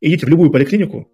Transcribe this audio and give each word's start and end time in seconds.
Идите 0.00 0.26
в 0.26 0.28
любую 0.28 0.50
поликлинику 0.50 1.08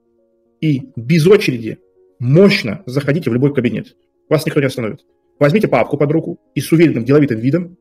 и 0.60 0.90
без 0.96 1.26
очереди 1.26 1.78
мощно 2.18 2.82
заходите 2.86 3.30
в 3.30 3.34
любой 3.34 3.54
кабинет. 3.54 3.96
Вас 4.28 4.46
никто 4.46 4.60
не 4.60 4.66
остановит. 4.66 5.00
Возьмите 5.38 5.68
папку 5.68 5.96
под 5.96 6.10
руку 6.12 6.40
и 6.54 6.60
с 6.60 6.70
уверенным 6.72 7.04
деловитым 7.04 7.38
видом 7.38 7.76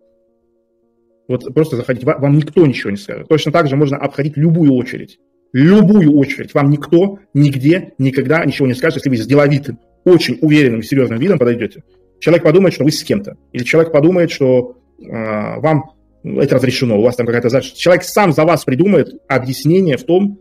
вот 1.28 1.54
просто 1.54 1.78
заходите. 1.78 2.06
Вам 2.06 2.36
никто 2.36 2.66
ничего 2.66 2.92
не 2.92 2.98
скажет. 2.98 3.28
Точно 3.30 3.52
так 3.52 3.70
же 3.70 3.78
можно 3.78 3.98
обходить 3.98 4.36
любую 4.36 4.74
очередь. 4.74 5.18
Любую 5.54 6.14
очередь. 6.18 6.54
Вам 6.54 6.70
никто 6.70 7.20
нигде 7.34 7.94
никогда 7.98 8.44
ничего 8.44 8.68
не 8.68 8.74
скажет, 8.74 8.98
если 8.98 9.10
вы 9.10 9.18
с 9.18 9.26
деловитым, 9.26 9.80
очень 10.04 10.38
уверенным, 10.42 10.84
серьезным 10.84 11.20
видом 11.20 11.40
подойдете. 11.40 11.84
Человек 12.20 12.44
подумает, 12.44 12.74
что 12.74 12.84
вы 12.84 12.92
с 12.92 13.04
кем-то. 13.04 13.38
Или 13.54 13.64
человек 13.64 13.92
подумает, 13.94 14.32
что 14.32 14.78
э, 15.00 15.60
вам 15.60 15.92
это 16.24 16.56
разрешено, 16.56 17.00
у 17.00 17.04
вас 17.04 17.16
там 17.16 17.26
какая-то 17.26 17.50
задача. 17.50 17.76
Человек 17.76 18.04
сам 18.04 18.34
за 18.34 18.44
вас 18.44 18.64
придумает 18.64 19.10
объяснение 19.28 19.98
в 19.98 20.04
том, 20.04 20.40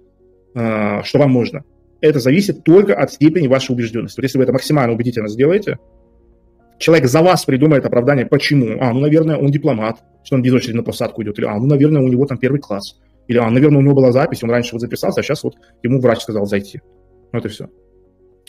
что 0.52 1.18
вам 1.18 1.30
можно. 1.30 1.64
Это 2.00 2.18
зависит 2.18 2.64
только 2.64 2.94
от 2.94 3.12
степени 3.12 3.46
вашей 3.46 3.72
убежденности. 3.72 4.18
Вот 4.18 4.24
если 4.24 4.38
вы 4.38 4.44
это 4.44 4.52
максимально 4.52 4.94
убедительно 4.94 5.28
сделаете, 5.28 5.78
человек 6.80 7.06
за 7.06 7.22
вас 7.22 7.44
придумает 7.44 7.84
оправдание, 7.84 8.26
почему. 8.26 8.78
А, 8.80 8.92
ну, 8.92 9.00
наверное, 9.00 9.36
он 9.36 9.50
дипломат, 9.50 9.98
что 10.24 10.36
он 10.36 10.42
без 10.42 10.52
очереди 10.52 10.76
на 10.76 10.82
посадку 10.82 11.22
идет. 11.22 11.38
Или, 11.38 11.46
а, 11.46 11.54
ну, 11.54 11.66
наверное, 11.66 12.02
у 12.02 12.08
него 12.08 12.26
там 12.26 12.38
первый 12.38 12.60
класс. 12.60 12.98
Или, 13.28 13.38
а, 13.38 13.48
наверное, 13.48 13.78
у 13.78 13.82
него 13.82 13.94
была 13.94 14.10
запись, 14.10 14.42
он 14.42 14.50
раньше 14.50 14.72
вот 14.72 14.80
записался, 14.80 15.20
а 15.20 15.22
сейчас 15.22 15.44
вот 15.44 15.54
ему 15.82 16.00
врач 16.00 16.22
сказал 16.22 16.46
зайти. 16.46 16.80
Вот 17.32 17.44
и 17.44 17.48
все. 17.48 17.68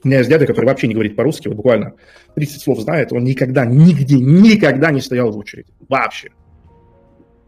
У 0.03 0.07
меня 0.07 0.19
есть 0.19 0.29
дядя, 0.29 0.47
который 0.47 0.65
вообще 0.65 0.87
не 0.87 0.95
говорит 0.95 1.15
по-русски, 1.15 1.47
вот 1.47 1.57
буквально 1.57 1.93
30 2.35 2.61
слов 2.61 2.79
знает, 2.79 3.13
он 3.13 3.23
никогда, 3.23 3.65
нигде, 3.65 4.15
никогда 4.15 4.89
не 4.89 5.01
стоял 5.01 5.29
в 5.29 5.37
очереди. 5.37 5.71
Вообще. 5.87 6.29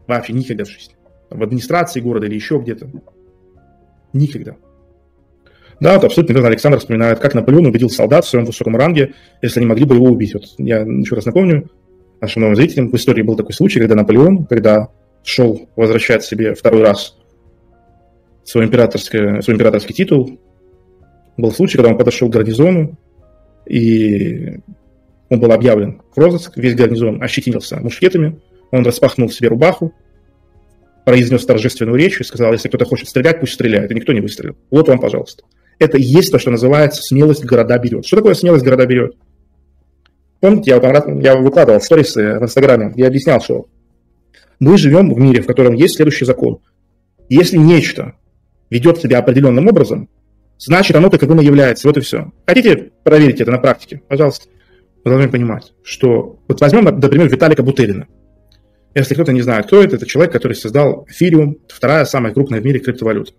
Вообще 0.06 0.34
никогда 0.34 0.64
в 0.64 0.68
жизни. 0.68 0.94
В 1.30 1.42
администрации 1.42 2.00
города 2.00 2.26
или 2.26 2.34
еще 2.34 2.58
где-то. 2.58 2.88
Никогда. 4.14 4.56
Да, 5.80 5.96
это 5.96 6.06
абсолютно 6.06 6.32
верно. 6.32 6.48
Александр 6.48 6.78
вспоминает, 6.78 7.18
как 7.18 7.34
Наполеон 7.34 7.66
убедил 7.66 7.90
солдат 7.90 8.24
в 8.24 8.28
своем 8.28 8.46
высоком 8.46 8.76
ранге, 8.76 9.12
если 9.42 9.60
они 9.60 9.66
могли 9.66 9.84
бы 9.84 9.96
его 9.96 10.06
убить. 10.06 10.32
Вот 10.32 10.44
я 10.58 10.78
еще 10.78 11.16
раз 11.16 11.26
напомню 11.26 11.70
нашим 12.20 12.42
новым 12.42 12.56
зрителям, 12.56 12.90
в 12.90 12.94
истории 12.94 13.22
был 13.22 13.36
такой 13.36 13.52
случай, 13.52 13.80
когда 13.80 13.94
Наполеон, 13.96 14.46
когда 14.46 14.88
шел 15.24 15.68
возвращать 15.76 16.24
себе 16.24 16.54
второй 16.54 16.82
раз 16.82 17.16
свой 18.44 18.64
императорский, 18.64 19.42
свой 19.42 19.56
императорский 19.56 19.94
титул, 19.94 20.38
был 21.36 21.50
случай, 21.50 21.76
когда 21.76 21.90
он 21.90 21.98
подошел 21.98 22.28
к 22.28 22.32
гарнизону, 22.32 22.96
и 23.66 24.60
он 25.28 25.40
был 25.40 25.50
объявлен 25.52 26.02
в 26.14 26.18
розыск, 26.18 26.56
весь 26.56 26.74
гарнизон 26.74 27.22
ощетинился 27.22 27.80
мушкетами, 27.80 28.40
он 28.70 28.84
распахнул 28.84 29.28
себе 29.28 29.48
рубаху, 29.48 29.92
произнес 31.04 31.44
торжественную 31.44 31.96
речь 31.96 32.20
и 32.20 32.24
сказал, 32.24 32.52
если 32.52 32.68
кто-то 32.68 32.84
хочет 32.84 33.08
стрелять, 33.08 33.40
пусть 33.40 33.54
стреляет, 33.54 33.90
и 33.90 33.94
никто 33.94 34.12
не 34.12 34.20
выстрелил. 34.20 34.56
Вот 34.70 34.88
вам, 34.88 34.98
пожалуйста. 34.98 35.44
Это 35.78 35.98
и 35.98 36.02
есть 36.02 36.32
то, 36.32 36.38
что 36.38 36.50
называется 36.50 37.02
смелость 37.02 37.44
города 37.44 37.78
берет. 37.78 38.06
Что 38.06 38.16
такое 38.16 38.34
смелость 38.34 38.64
города 38.64 38.86
берет? 38.86 39.16
Помните, 40.40 40.70
я, 40.70 41.04
я 41.20 41.36
выкладывал 41.36 41.80
сторисы 41.80 42.38
в 42.38 42.42
Инстаграме, 42.42 42.92
я 42.96 43.06
объяснял, 43.06 43.40
что 43.40 43.66
мы 44.60 44.78
живем 44.78 45.12
в 45.12 45.18
мире, 45.18 45.42
в 45.42 45.46
котором 45.46 45.74
есть 45.74 45.96
следующий 45.96 46.24
закон. 46.24 46.58
Если 47.28 47.56
нечто 47.56 48.14
ведет 48.70 48.98
себя 48.98 49.18
определенным 49.18 49.66
образом, 49.68 50.08
значит 50.58 50.96
оно 50.96 51.08
таковым 51.08 51.40
и 51.40 51.44
является. 51.44 51.88
Вот 51.88 51.96
и 51.96 52.00
все. 52.00 52.32
Хотите 52.46 52.92
проверить 53.02 53.40
это 53.40 53.50
на 53.50 53.58
практике? 53.58 54.02
Пожалуйста. 54.08 54.46
Вы 55.04 55.10
должны 55.10 55.28
понимать, 55.28 55.72
что... 55.82 56.38
Вот 56.48 56.60
возьмем, 56.60 56.84
например, 56.84 57.28
Виталика 57.28 57.62
Бутерина. 57.62 58.06
Если 58.94 59.14
кто-то 59.14 59.32
не 59.32 59.42
знает, 59.42 59.66
кто 59.66 59.82
это, 59.82 59.96
это 59.96 60.06
человек, 60.06 60.32
который 60.32 60.54
создал 60.54 61.06
эфириум, 61.08 61.58
вторая 61.68 62.04
самая 62.04 62.32
крупная 62.32 62.60
в 62.60 62.64
мире 62.64 62.78
криптовалюта. 62.78 63.32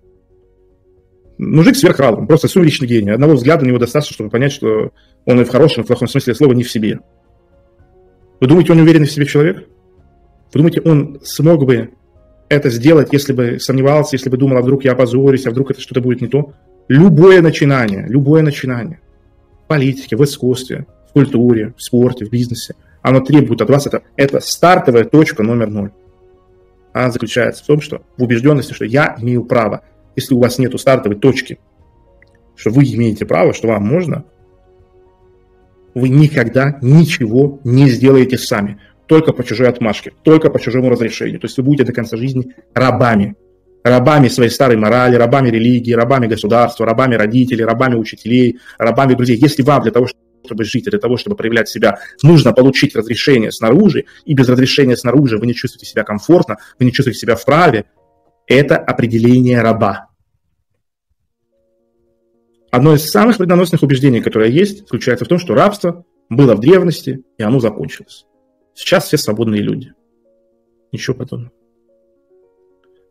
Мужик 1.37 1.75
сверхразум, 1.75 2.27
просто 2.27 2.47
сумеречный 2.47 2.87
гений. 2.87 3.11
Одного 3.11 3.33
взгляда 3.33 3.63
на 3.63 3.69
него 3.69 3.79
достаточно, 3.79 4.13
чтобы 4.13 4.29
понять, 4.29 4.51
что 4.51 4.91
он 5.25 5.41
и 5.41 5.43
в 5.43 5.49
хорошем, 5.49 5.83
и 5.83 5.85
в 5.85 5.87
плохом 5.87 6.07
смысле 6.07 6.35
слова 6.35 6.53
не 6.53 6.63
в 6.63 6.71
себе. 6.71 6.99
Вы 8.39 8.47
думаете, 8.47 8.73
он 8.73 8.79
уверенный 8.79 9.07
в 9.07 9.11
себе 9.11 9.25
человек? 9.25 9.57
Вы 10.53 10.59
думаете, 10.59 10.81
он 10.81 11.19
смог 11.23 11.65
бы 11.65 11.91
это 12.49 12.69
сделать, 12.69 13.09
если 13.11 13.33
бы 13.33 13.59
сомневался, 13.59 14.15
если 14.15 14.29
бы 14.29 14.37
думал, 14.37 14.57
а 14.57 14.61
вдруг 14.61 14.83
я 14.85 14.91
опозорюсь, 14.91 15.45
а 15.45 15.51
вдруг 15.51 15.71
это 15.71 15.81
что-то 15.81 16.01
будет 16.01 16.21
не 16.21 16.27
то? 16.27 16.53
Любое 16.87 17.41
начинание, 17.41 18.05
любое 18.07 18.43
начинание 18.43 18.99
в 19.63 19.67
политике, 19.67 20.15
в 20.15 20.23
искусстве, 20.23 20.85
в 21.09 21.13
культуре, 21.13 21.73
в 21.77 21.81
спорте, 21.81 22.25
в 22.25 22.29
бизнесе, 22.29 22.75
оно 23.09 23.19
требует 23.19 23.61
от 23.61 23.69
вас, 23.69 23.87
это, 23.87 24.03
это 24.15 24.39
стартовая 24.39 25.05
точка 25.05 25.43
номер 25.43 25.69
ноль. 25.69 25.91
Она 26.93 27.11
заключается 27.11 27.63
в 27.63 27.67
том, 27.67 27.81
что 27.81 28.03
в 28.17 28.23
убежденности, 28.23 28.73
что 28.73 28.85
я 28.85 29.15
имею 29.19 29.43
право– 29.43 29.81
если 30.15 30.33
у 30.33 30.39
вас 30.39 30.57
нет 30.57 30.77
стартовой 30.79 31.17
точки, 31.17 31.59
что 32.55 32.69
вы 32.69 32.83
имеете 32.83 33.25
право, 33.25 33.53
что 33.53 33.67
вам 33.67 33.85
можно, 33.85 34.25
вы 35.93 36.09
никогда 36.09 36.77
ничего 36.81 37.59
не 37.63 37.89
сделаете 37.89 38.37
сами. 38.37 38.79
Только 39.07 39.33
по 39.33 39.43
чужой 39.43 39.69
отмашке, 39.69 40.13
только 40.23 40.49
по 40.49 40.59
чужому 40.59 40.89
разрешению. 40.89 41.39
То 41.39 41.45
есть 41.45 41.57
вы 41.57 41.63
будете 41.63 41.83
до 41.83 41.93
конца 41.93 42.17
жизни 42.17 42.55
рабами. 42.73 43.35
Рабами 43.83 44.29
своей 44.29 44.49
старой 44.49 44.77
морали, 44.77 45.15
рабами 45.15 45.49
религии, 45.49 45.93
рабами 45.93 46.25
государства, 46.25 46.87
рабами 46.87 47.13
родителей, 47.13 47.65
рабами 47.65 47.95
учителей, 47.95 48.59
рабами 48.79 49.13
друзей. 49.13 49.37
Если 49.37 49.61
вам 49.61 49.83
для 49.83 49.91
того, 49.91 50.07
чтобы 50.07 50.24
жить, 50.63 50.85
для 50.85 50.99
того, 50.99 51.17
чтобы 51.17 51.35
проявлять 51.35 51.69
себя, 51.69 51.99
нужно 52.23 52.53
получить 52.53 52.95
разрешение 52.95 53.51
снаружи, 53.51 54.05
и 54.25 54.33
без 54.33 54.47
разрешения 54.47 54.95
снаружи 54.95 55.37
вы 55.37 55.47
не 55.47 55.53
чувствуете 55.53 55.85
себя 55.85 56.03
комфортно, 56.03 56.57
вы 56.79 56.85
не 56.85 56.91
чувствуете 56.91 57.19
себя 57.19 57.35
вправе, 57.35 57.85
это 58.47 58.77
определение 58.77 59.61
раба. 59.61 60.09
Одно 62.71 62.93
из 62.93 63.09
самых 63.09 63.39
вредоносных 63.39 63.83
убеждений, 63.83 64.21
которое 64.21 64.49
есть, 64.49 64.79
заключается 64.79 65.25
в 65.25 65.27
том, 65.27 65.39
что 65.39 65.55
рабство 65.55 66.05
было 66.29 66.55
в 66.55 66.59
древности, 66.59 67.23
и 67.37 67.43
оно 67.43 67.59
закончилось. 67.59 68.25
Сейчас 68.73 69.05
все 69.05 69.17
свободные 69.17 69.61
люди. 69.61 69.93
Ничего 70.91 71.15
подобного. 71.15 71.51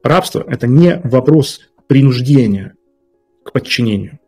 Рабство– 0.03 0.45
это 0.47 0.67
не 0.67 1.01
вопрос 1.05 1.61
принуждения 1.87 2.75
к 3.43 3.53
подчинению. 3.53 4.19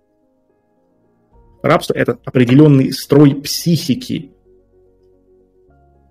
Рабство– 1.66 1.94
это 1.97 2.19
определенный 2.25 2.93
строй 2.93 3.34
психики. 3.34 4.31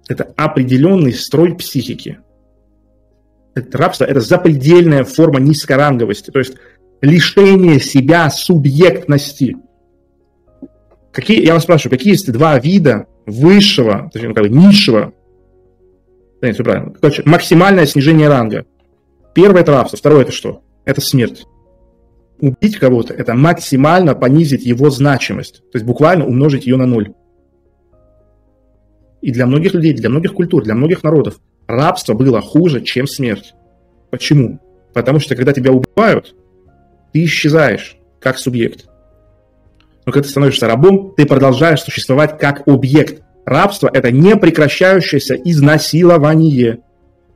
Это 0.07 0.33
определенный 0.35 1.13
строй 1.13 1.55
психики 1.55 2.19
это 3.55 3.77
рабство– 3.77 4.03
это 4.05 4.19
запредельная 4.19 5.03
форма 5.03 5.39
низкоранговости, 5.39 6.29
то 6.29 6.39
есть 6.39 6.55
лишение 7.01 7.79
себя 7.79 8.29
субъектности. 8.29 9.55
Какие, 11.11 11.45
я 11.45 11.53
вас 11.53 11.63
спрашиваю, 11.63 11.97
какие 11.97 12.13
есть 12.13 12.31
два 12.31 12.59
вида 12.59 13.07
высшего, 13.25 14.09
точнее, 14.11 14.29
ну, 14.29 14.35
как 14.35 14.43
бы 14.43 14.49
низшего, 14.49 15.13
да, 16.41 16.47
нет, 16.47 16.55
все 16.55 16.63
правильно, 16.63 16.93
короче, 16.99 17.23
максимальное 17.25 17.85
снижение 17.85 18.27
ранга. 18.27 18.65
Первое– 19.33 19.61
это 19.63 19.71
рабство, 19.71 19.97
второе– 19.97 20.21
это 20.23 20.33
что? 20.33 20.61
Это 20.83 20.99
смерть. 20.99 21.45
Убить 22.39 22.77
кого-то– 22.77 23.13
это 23.17 23.33
максимально 23.33 24.13
понизить 24.13 24.65
его 24.65 24.89
значимость, 24.89 25.61
то 25.71 25.77
есть 25.77 25.85
буквально 25.85 26.25
умножить 26.25 26.65
ее 26.65 26.75
на 26.75 26.85
ноль. 26.85 27.13
И 29.21 29.31
для 29.31 29.45
многих 29.45 29.73
людей, 29.73 29.93
для 29.93 30.09
многих 30.09 30.33
культур, 30.33 30.63
для 30.63 30.75
многих 30.75 31.03
народов 31.03 31.39
рабство 31.65 32.13
было 32.13 32.41
хуже, 32.41 32.81
чем 32.81 33.07
смерть. 33.07 33.53
Почему? 34.11 34.59
Потому 34.93 35.19
что 35.19 35.35
когда 35.35 35.53
тебя 35.53 35.71
убивают, 35.71 36.35
ты 37.13 37.23
исчезаешь 37.23 37.97
как 38.19 38.37
субъект. 38.37 38.85
Но 40.05 40.11
когда 40.11 40.23
ты 40.23 40.29
становишься 40.29 40.67
рабом, 40.67 41.13
ты 41.15 41.25
продолжаешь 41.25 41.81
существовать 41.81 42.37
как 42.37 42.67
объект. 42.67 43.23
Рабство– 43.45 43.89
это 43.93 44.11
непрекращающееся 44.11 45.35
изнасилование. 45.35 46.79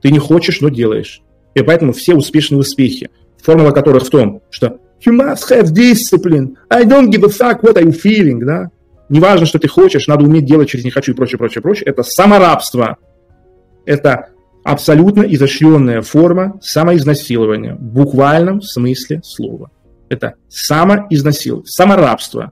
Ты 0.02 0.12
не 0.12 0.20
хочешь, 0.20 0.62
но 0.62 0.70
делаешь. 0.70 1.22
И 1.56 1.64
поэтому 1.64 1.94
все 1.94 2.16
успешные 2.16 2.60
успехи, 2.60 3.10
формула 3.42 3.72
которых 3.72 4.06
в 4.06 4.10
том, 4.10 4.42
что 4.52 4.80
you 5.06 5.14
must 5.14 5.50
have 5.50 5.74
discipline, 5.74 6.56
I 6.70 6.84
don't 6.84 7.10
give 7.10 7.24
a 7.24 7.30
fuck 7.30 7.62
what 7.62 7.76
you 7.82 7.92
feeling, 7.92 8.40
да? 8.46 8.70
Неважно, 9.10 9.46
что 9.46 9.58
ты 9.60 9.68
хочешь, 9.68 10.08
надо 10.08 10.26
уметь 10.26 10.46
делать 10.46 10.70
через 10.70 10.86
не 10.86 10.92
хочу 10.92 11.14
и 11.14 11.16
прочее, 11.16 11.38
прочее, 11.38 11.62
прочее. 11.62 11.86
Это 11.88 12.04
саморабство– 12.04 12.98
это 13.86 14.30
абсолютно 14.64 15.24
изощренная 15.24 16.02
форма 16.02 16.60
самоизнасилования 16.62 17.74
в 17.74 17.82
буквальном 17.82 18.62
смысле 18.62 19.22
слова. 19.24 19.72
Это 20.10 20.36
самоизнасилование, 20.48 21.68
саморабство. 21.68 22.52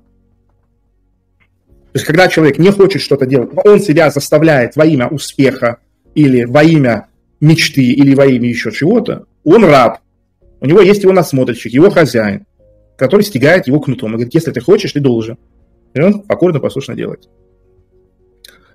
То 1.37 1.99
есть, 1.99 2.05
когда 2.05 2.27
человек 2.27 2.57
не 2.57 2.71
хочет 2.71 3.01
что-то 3.01 3.25
делать, 3.25 3.51
он 3.65 3.79
себя 3.79 4.09
заставляет 4.09 4.75
во 4.75 4.85
имя 4.85 5.07
успеха 5.07 5.77
или 6.15 6.45
во 6.45 6.63
имя 6.63 7.07
мечты 7.39 7.83
или 7.83 8.15
во 8.15 8.25
имя 8.25 8.49
еще 8.49 8.71
чего-то, 8.71 9.25
он 9.43 9.63
раб. 9.63 9.99
У 10.59 10.65
него 10.65 10.81
есть 10.81 11.03
его 11.03 11.13
насмотрщик, 11.13 11.73
его 11.73 11.89
хозяин, 11.89 12.45
который 12.97 13.21
стягает 13.21 13.67
его 13.67 13.79
кнутом. 13.79 14.11
Он 14.11 14.15
говорит, 14.15 14.33
если 14.33 14.51
ты 14.51 14.59
хочешь, 14.59 14.91
ты 14.91 14.99
должен. 14.99 15.37
И 15.93 16.01
он 16.01 16.21
покорно, 16.21 16.59
послушно 16.59 16.95
делает. 16.95 17.29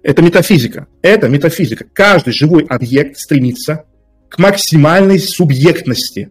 Это 0.03 0.23
метафизика. 0.23 0.87
Это 1.03 1.29
метафизика. 1.29 1.87
Каждый 1.93 2.33
живой 2.33 2.65
объект 2.65 3.19
стремится 3.19 3.85
к 4.29 4.39
максимальной 4.39 5.19
субъектности. 5.19 6.31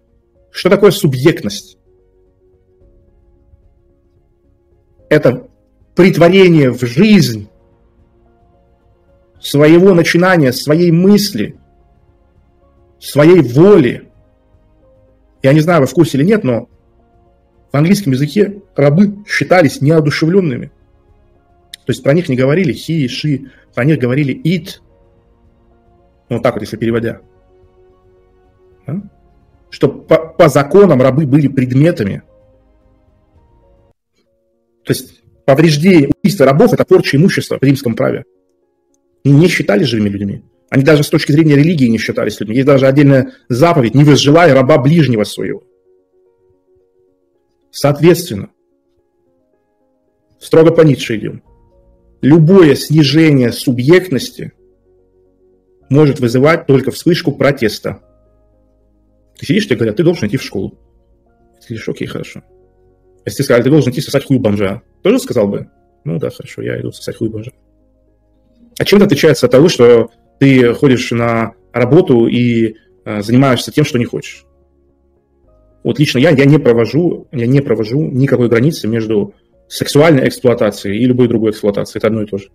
Что 0.52 0.70
такое 0.70 0.92
субъектность? 0.92 1.78
это 5.12 5.50
притворение 5.94 6.72
в 6.72 6.86
жизнь 6.86 7.50
своего 9.42 9.94
начинания, 9.94 10.54
своей 10.54 10.90
мысли, 10.90 11.60
своей 12.98 13.42
воли. 13.42 14.10
Я 15.44 15.54
не 15.54 15.60
знаю, 15.60 15.82
вы 15.82 15.88
в 15.88 15.94
курсе 15.94 16.18
или 16.18 16.26
нет, 16.26 16.44
но 16.44 16.70
в 17.72 17.78
английском 17.78 18.12
языке 18.14 18.62
рабы 18.76 19.24
считались 19.28 19.82
неодушевленными. 19.82 20.72
То 21.86 21.94
есть 21.94 22.04
про 22.04 22.14
них 22.14 22.30
не 22.30 22.36
говорили 22.36 22.74
he, 22.74 23.06
she, 23.06 23.50
про 23.74 23.86
них 23.86 24.00
говорили 24.00 24.40
it. 24.44 24.82
Ну, 26.30 26.38
вот 26.38 26.44
так 26.44 26.54
вот, 26.54 26.62
если 26.62 26.78
переводя. 26.78 27.22
Да? 28.86 29.02
Что 29.70 29.88
по, 29.88 30.18
по 30.18 30.50
законам 30.50 31.02
рабы 31.02 31.26
были 31.26 31.48
предметами. 31.48 32.24
То 34.84 34.94
есть 34.94 35.24
повреждение, 35.46 36.10
убийство 36.10 36.46
рабов– 36.46 36.74
это 36.74 36.86
порча 36.86 37.18
имущества 37.18 37.58
в 37.60 37.64
римском 37.64 37.96
праве. 37.96 38.26
И 39.24 39.30
не 39.30 39.48
считали 39.48 39.84
живыми 39.84 40.10
людьми. 40.10 40.44
Они 40.72 40.84
даже 40.84 41.04
с 41.04 41.10
точки 41.10 41.34
зрения 41.34 41.56
религии 41.56 41.88
не 41.88 41.98
считались 41.98 42.40
людьми. 42.40 42.56
Есть 42.56 42.66
даже 42.66 42.88
отдельная 42.88 43.34
заповедь 43.50 43.94
«Не 43.94 44.06
возжелай 44.06 44.54
раба 44.54 44.78
ближнего 44.78 45.26
своего». 45.26 45.64
Соответственно, 47.72 48.50
строго 50.40 50.72
по 50.72 50.82
Ницше 50.82 51.18
идем. 51.18 51.44
Любое 52.22 52.76
снижение 52.76 53.52
субъектности 53.52 54.54
может 55.90 56.22
вызывать 56.22 56.68
только 56.68 56.92
вспышку 56.92 57.34
протеста. 57.34 58.02
Ты 59.38 59.48
сидишь, 59.48 59.66
тебе 59.66 59.76
говорят, 59.76 59.98
ты 59.98 60.04
должен 60.04 60.30
идти 60.30 60.38
в 60.38 60.44
школу. 60.44 60.80
Ты 61.60 61.68
говоришь, 61.68 61.90
окей, 61.90 62.08
хорошо. 62.08 62.44
Если 63.26 63.38
тебе 63.38 63.44
сказали, 63.44 63.64
ты 63.64 63.70
должен 63.72 63.92
идти 63.92 64.00
сосать 64.00 64.26
хуй 64.26 64.38
бомжа, 64.38 64.84
тоже 65.04 65.20
сказал 65.20 65.50
бы? 65.50 65.70
Ну 66.06 66.18
да, 66.18 66.30
хорошо, 66.30 66.62
я 66.62 66.80
иду 66.80 66.94
сосать 66.94 67.18
хуй 67.18 67.28
бомжа. 67.28 67.52
А 68.80 68.86
чем 68.86 69.00
это 69.00 69.08
отличается 69.08 69.48
от 69.48 69.52
того, 69.52 69.68
что 69.68 70.10
ты 70.42 70.74
ходишь 70.74 71.12
на 71.12 71.54
работу 71.72 72.26
и 72.26 72.78
э, 73.06 73.22
занимаешься 73.22 73.72
тем, 73.72 73.86
что 73.86 74.00
не 74.00 74.06
хочешь? 74.06 74.46
Вот 75.84 76.00
лично 76.00 76.18
я, 76.18 76.32
я 76.32 76.46
не 76.46 76.58
провожу, 76.58 77.28
я 77.32 77.46
не 77.46 77.62
провожу 77.62 78.08
никакой 78.08 78.50
границы 78.50 78.88
между 78.88 79.36
сексуальной 79.68 80.28
эксплуатацией 80.28 80.98
и 80.98 81.06
любой 81.06 81.28
другой 81.28 81.52
эксплуатацией. 81.52 82.00
Это 82.00 82.08
одно 82.08 82.24
и 82.24 82.26
то 82.26 82.40
же. 82.40 82.50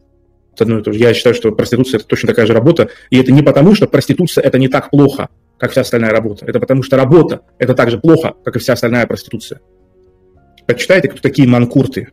Это 0.53 0.65
одно 0.65 0.81
и 0.81 0.83
то 0.83 0.91
же. 0.91 0.99
Я 0.99 1.15
считаю, 1.15 1.37
что 1.37 1.53
проституция– 1.53 1.99
это 2.01 2.09
точно 2.09 2.27
такая 2.27 2.47
же 2.47 2.55
работа. 2.55 2.89
И 3.11 3.21
это 3.21 3.31
не 3.31 3.43
потому, 3.43 3.77
что 3.77 3.87
проституция– 3.87 4.43
это 4.45 4.59
не 4.59 4.67
так 4.67 4.91
плохо, 4.91 5.29
как 5.57 5.71
вся 5.71 5.83
остальная 5.83 6.11
работа. 6.11 6.45
Это 6.45 6.59
потому, 6.59 6.83
что 6.83 6.97
работа– 6.97 7.43
это 7.59 7.75
так 7.75 7.93
же 7.93 8.01
плохо, 8.01 8.35
как 8.45 8.57
и 8.57 8.59
вся 8.59 8.73
остальная 8.73 9.07
проституция. 9.07 9.61
Почитайте, 10.67 11.09
кто 11.09 11.21
такие 11.21 11.47
манкурты. 11.47 12.09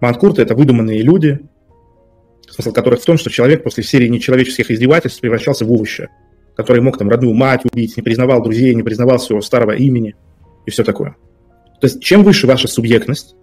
Манкурты– 0.00 0.42
это 0.42 0.54
выдуманные 0.54 1.00
люди, 1.00 1.40
смысл 2.54 2.72
которых 2.72 3.02
в 3.02 3.04
том, 3.04 3.18
что 3.18 3.30
человек 3.30 3.62
после 3.62 3.82
серии 3.82 4.08
нечеловеческих 4.08 4.70
издевательств 4.70 5.20
превращался 5.20 5.64
в 5.64 5.72
овоща 5.72 6.08
который 6.56 6.82
мог 6.82 6.98
там 6.98 7.08
родную 7.08 7.34
мать 7.34 7.62
убить, 7.64 7.96
не 7.96 8.02
признавал 8.02 8.42
друзей, 8.42 8.74
не 8.74 8.82
признавал 8.82 9.18
своего 9.18 9.42
старого 9.42 9.72
имени 9.72 10.14
и 10.66 10.70
все 10.70 10.84
такое. 10.84 11.16
То 11.80 11.86
есть 11.86 12.02
чем 12.02 12.22
выше 12.22 12.46
ваша 12.46 12.68
субъектность, 12.68 13.34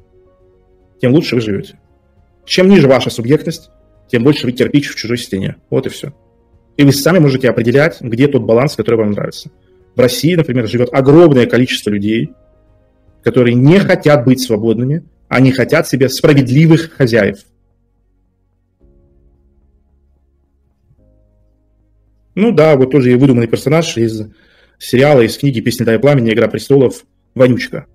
тем 0.99 1.13
лучше 1.13 1.35
вы 1.35 1.41
живете. 1.41 1.79
Чем 2.45 2.69
ниже 2.69 2.87
ваша 2.87 3.09
субъектность, 3.09 3.69
тем 4.09 4.23
больше 4.23 4.45
вы 4.45 4.53
кирпич 4.53 4.89
в 4.89 4.95
чужой 4.95 5.17
стене. 5.17 5.57
Вот 5.69 5.85
и 5.85 5.89
все. 5.89 6.13
И 6.77 6.83
вы 6.83 6.91
сами 6.91 7.19
можете 7.19 7.49
определять, 7.49 8.01
где 8.01 8.27
тот 8.27 8.43
баланс, 8.43 8.75
который 8.75 8.95
вам 8.95 9.11
нравится. 9.11 9.51
В 9.95 9.99
России, 9.99 10.35
например, 10.35 10.67
живет 10.67 10.89
огромное 10.93 11.45
количество 11.45 11.89
людей, 11.89 12.31
которые 13.23 13.55
не 13.55 13.77
хотят 13.79 14.25
быть 14.25 14.41
свободными, 14.41 15.03
они 15.27 15.51
хотят 15.51 15.87
себе 15.87 16.09
справедливых 16.09 16.93
хозяев. 16.93 17.39
Ну 22.35 22.51
да, 22.51 22.75
вот 22.75 22.91
тоже 22.91 23.11
и 23.11 23.15
выдуманный 23.15 23.47
персонаж 23.47 23.97
из 23.97 24.23
сериала, 24.79 25.21
из 25.21 25.37
книги 25.37 25.59
«Песни 25.59 25.83
дай 25.83 25.99
пламени. 25.99 26.31
Игра 26.31 26.47
престолов» 26.47 27.03
Вонючка. 27.35 27.85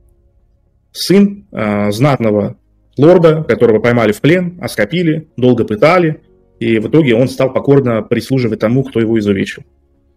Сын 0.93 1.47
э, 1.53 1.91
знатного 1.91 2.59
лорда, 2.97 3.45
которого 3.45 3.81
поймали 3.81 4.13
в 4.13 4.21
плен, 4.21 4.59
оскопили, 4.63 5.29
долго 5.37 5.65
пытали, 5.65 6.23
и 6.59 6.79
в 6.79 6.89
итоге 6.89 7.15
он 7.15 7.29
стал 7.29 7.53
покорно 7.53 8.03
прислуживать 8.03 8.61
тому, 8.61 8.83
кто 8.83 9.01
его 9.01 9.19
изувечил. 9.19 9.65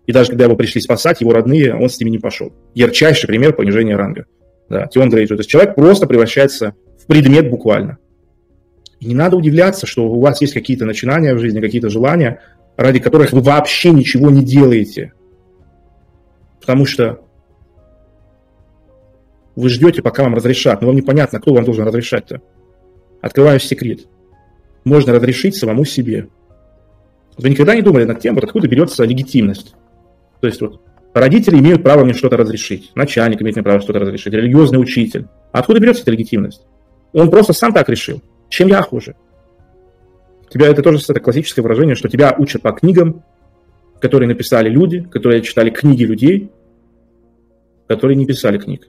И 0.06 0.12
даже 0.12 0.30
когда 0.30 0.46
его 0.46 0.56
пришли 0.56 0.82
спасать, 0.82 1.22
его 1.22 1.34
родные, 1.34 1.76
он 1.76 1.90
с 1.90 2.00
ними 2.00 2.12
не 2.12 2.20
пошел. 2.20 2.54
Ярчайший 2.74 3.28
пример 3.28 3.54
понижения 3.54 3.96
ранга. 3.96 4.26
Да, 4.70 4.88
Тион 4.88 5.10
Грейджер. 5.10 5.38
То 5.38 5.42
есть 5.42 5.50
человек 5.50 5.76
просто 5.76 6.08
превращается 6.08 6.74
в 6.98 7.06
предмет 7.06 7.50
буквально. 7.50 7.98
И 9.00 9.08
не 9.08 9.16
надо 9.16 9.38
удивляться, 9.38 9.86
что 9.86 10.08
у 10.08 10.20
вас 10.20 10.42
есть 10.42 10.54
какие-то 10.54 10.86
начинания 10.86 11.34
в 11.34 11.40
жизни, 11.40 11.62
какие-то 11.62 11.90
желания, 11.90 12.42
ради 12.80 13.00
которых 13.00 13.34
вы 13.34 13.42
вообще 13.42 13.92
ничего 13.92 14.30
не 14.30 14.42
делаете. 14.42 15.12
Потому 16.62 16.86
что 16.86 17.20
вы 19.58 19.68
ждете, 19.68 20.02
пока 20.02 20.24
вам 20.24 20.34
разрешат, 20.34 20.80
но 20.80 20.88
вам 20.88 20.96
непонятно, 20.96 21.42
кто 21.42 21.54
вам 21.54 21.66
должен 21.66 21.86
разрешать-то. 21.86 22.42
Открываю 23.22 23.60
секрет. 23.60 24.08
Можно 24.86 25.12
разрешить 25.12 25.58
самому 25.58 25.84
себе. 25.84 26.30
Вы 27.38 27.50
никогда 27.50 27.76
не 27.76 27.82
думали 27.82 28.06
над 28.06 28.22
тем, 28.22 28.36
вот 28.36 28.46
откуда 28.46 28.70
берется 28.70 29.04
легитимность? 29.04 29.76
То 30.40 30.48
есть 30.48 30.62
вот 30.62 30.82
родители 31.14 31.60
имеют 31.60 31.84
право 31.84 32.06
мне 32.06 32.14
что-то 32.14 32.38
разрешить, 32.38 32.92
начальник 32.96 33.42
имеет 33.42 33.58
мне 33.58 33.64
право 33.64 33.82
что-то 33.82 34.00
разрешить, 34.00 34.32
религиозный 34.32 34.80
учитель. 34.80 35.28
А 35.52 35.60
откуда 35.60 35.82
берется 35.82 36.04
эта 36.04 36.12
легитимность? 36.12 36.66
Он 37.12 37.30
просто 37.30 37.52
сам 37.52 37.74
так 37.74 37.90
решил. 37.90 38.22
Чем 38.48 38.70
я 38.70 38.82
хуже? 38.82 39.18
Тебя 40.50 40.68
это 40.68 40.82
тоже 40.82 41.00
это 41.08 41.20
классическое 41.20 41.64
выражение, 41.64 41.96
что 41.96 42.10
тебя 42.10 42.36
учат 42.38 42.62
по 42.62 42.72
книгам, 42.72 43.24
которые 44.00 44.28
написали 44.28 44.70
люди, 44.70 45.02
которые 45.02 45.42
читали 45.42 45.70
книги 45.70 46.04
людей, 46.04 46.52
которые 47.88 48.16
не 48.16 48.26
писали 48.26 48.58
книг. 48.58 48.88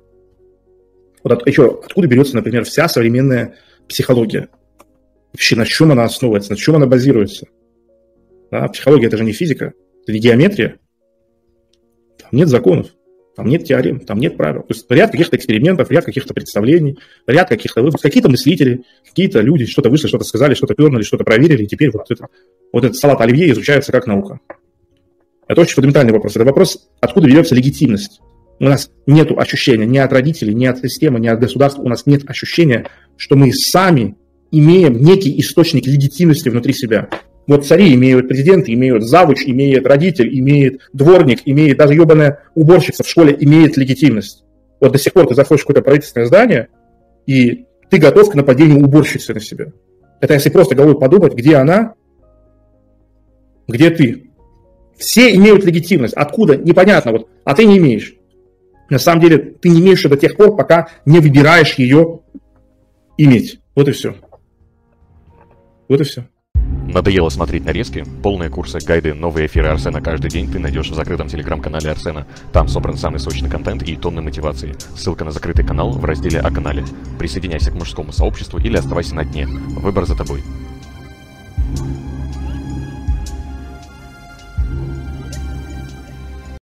Вот 1.22 1.32
от, 1.32 1.46
еще, 1.46 1.80
откуда 1.84 2.06
берется, 2.06 2.36
например, 2.36 2.64
вся 2.64 2.88
современная 2.88 3.56
психология? 3.88 4.48
Вообще, 5.32 5.56
на 5.56 5.66
чем 5.66 5.92
она 5.92 6.04
основывается, 6.04 6.52
на 6.52 6.56
чем 6.56 6.76
она 6.76 6.86
базируется? 6.86 7.46
Да, 8.50 8.66
психология– 8.68 9.06
это 9.08 9.16
же 9.16 9.24
не 9.24 9.32
физика, 9.32 9.74
это 10.02 10.12
не 10.12 10.18
геометрия. 10.18 10.78
Там 12.18 12.30
нет 12.32 12.48
законов. 12.48 12.88
Там 13.40 13.48
нет 13.48 13.64
теорем, 13.64 14.00
там 14.00 14.18
нет 14.18 14.36
правил. 14.36 14.60
То 14.60 14.74
есть 14.74 14.84
ряд 14.90 15.12
каких-то 15.12 15.34
экспериментов, 15.34 15.90
ряд 15.90 16.04
каких-то 16.04 16.34
представлений, 16.34 16.98
ряд 17.26 17.48
каких-то 17.48 17.80
выводов, 17.80 18.02
какие-то 18.02 18.28
мыслители, 18.28 18.82
какие-то 19.08 19.40
люди 19.40 19.64
что-то 19.64 19.88
вышли, 19.88 20.08
что-то 20.08 20.24
сказали, 20.24 20.52
что-то 20.52 20.74
пернули, 20.74 21.02
что-то 21.02 21.24
проверили, 21.24 21.62
и 21.62 21.66
теперь 21.66 21.90
вот, 21.90 22.10
это, 22.10 22.26
вот 22.70 22.84
этот 22.84 22.98
салат 22.98 23.18
оливье 23.22 23.50
изучается 23.50 23.92
как 23.92 24.06
наука. 24.06 24.40
Это 25.48 25.62
очень 25.62 25.72
фундаментальный 25.72 26.12
вопрос. 26.12 26.36
Это 26.36 26.44
вопрос, 26.44 26.90
откуда 27.00 27.28
берется 27.28 27.54
легитимность. 27.54 28.20
У 28.58 28.64
нас 28.64 28.90
нет 29.06 29.30
ощущения 29.34 29.86
ни 29.86 29.96
от 29.96 30.12
родителей, 30.12 30.52
ни 30.52 30.66
от 30.66 30.80
системы, 30.80 31.18
ни 31.18 31.28
от 31.28 31.40
государства, 31.40 31.80
у 31.80 31.88
нас 31.88 32.04
нет 32.04 32.28
ощущения, 32.28 32.88
что 33.16 33.36
мы 33.36 33.54
сами 33.54 34.16
имеем 34.50 35.02
некий 35.02 35.40
источник 35.40 35.86
легитимности 35.86 36.50
внутри 36.50 36.74
себя. 36.74 37.08
Вот 37.50 37.66
цари 37.66 37.92
имеют 37.94 38.28
президента, 38.28 38.72
имеют 38.72 39.02
завуч, 39.02 39.42
имеет 39.44 39.84
родитель, 39.84 40.38
имеет 40.38 40.82
дворник, 40.92 41.40
имеет 41.46 41.78
даже 41.78 41.94
ебаная 41.94 42.44
уборщица 42.54 43.02
в 43.02 43.08
школе, 43.08 43.36
имеет 43.40 43.76
легитимность. 43.76 44.44
Вот 44.78 44.92
до 44.92 44.98
сих 44.98 45.12
пор 45.12 45.26
ты 45.26 45.34
заходишь 45.34 45.64
в 45.64 45.66
какое-то 45.66 45.82
правительственное 45.82 46.28
здание, 46.28 46.68
и 47.26 47.66
ты 47.90 47.98
готов 47.98 48.30
к 48.30 48.36
нападению 48.36 48.84
уборщицы 48.84 49.34
на 49.34 49.40
себя. 49.40 49.72
Это 50.20 50.34
если 50.34 50.48
просто 50.48 50.76
головой 50.76 50.96
подумать, 50.96 51.34
где 51.34 51.56
она, 51.56 51.94
где 53.66 53.90
ты. 53.90 54.30
Все 54.96 55.34
имеют 55.34 55.64
легитимность. 55.64 56.14
Откуда? 56.14 56.56
Непонятно. 56.56 57.10
Вот, 57.10 57.28
а 57.42 57.56
ты 57.56 57.64
не 57.64 57.78
имеешь. 57.78 58.14
На 58.90 59.00
самом 59.00 59.22
деле 59.22 59.38
ты 59.38 59.70
не 59.70 59.80
имеешь 59.80 60.04
ее 60.04 60.10
до 60.10 60.16
тех 60.16 60.36
пор, 60.36 60.54
пока 60.54 60.86
не 61.04 61.18
выбираешь 61.18 61.74
ее 61.74 62.20
иметь. 63.18 63.58
Вот 63.74 63.88
и 63.88 63.90
все. 63.90 64.14
Вот 65.88 66.00
и 66.00 66.04
все. 66.04 66.29
Надоело 66.92 67.28
смотреть 67.28 67.64
нарезки? 67.64 68.04
Полные 68.20 68.50
курсы, 68.50 68.80
гайды, 68.80 69.14
новые 69.14 69.46
эфиры 69.46 69.68
Арсена 69.68 70.00
каждый 70.00 70.28
день 70.28 70.50
ты 70.50 70.58
найдешь 70.58 70.90
в 70.90 70.94
закрытом 70.94 71.28
телеграм-канале 71.28 71.88
Арсена. 71.88 72.26
Там 72.52 72.66
собран 72.66 72.96
самый 72.96 73.20
сочный 73.20 73.48
контент 73.48 73.84
и 73.84 73.94
тонны 73.94 74.22
мотивации. 74.22 74.74
Ссылка 74.96 75.24
на 75.24 75.30
закрытый 75.30 75.64
канал 75.64 75.92
в 75.92 76.04
разделе 76.04 76.40
о 76.40 76.50
канале. 76.50 76.84
Присоединяйся 77.16 77.70
к 77.70 77.74
мужскому 77.74 78.10
сообществу 78.10 78.58
или 78.58 78.76
оставайся 78.76 79.14
на 79.14 79.24
дне. 79.24 79.46
Выбор 79.46 80.04
за 80.04 80.16
тобой. 80.16 80.42